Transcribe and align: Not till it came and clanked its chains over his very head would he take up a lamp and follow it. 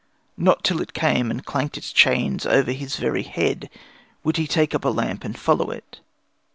Not 0.35 0.63
till 0.63 0.81
it 0.81 0.95
came 0.95 1.29
and 1.29 1.45
clanked 1.45 1.77
its 1.77 1.91
chains 1.93 2.47
over 2.47 2.71
his 2.71 2.95
very 2.95 3.21
head 3.21 3.69
would 4.23 4.37
he 4.37 4.47
take 4.47 4.73
up 4.73 4.83
a 4.85 4.89
lamp 4.89 5.23
and 5.23 5.37
follow 5.37 5.69
it. 5.69 5.99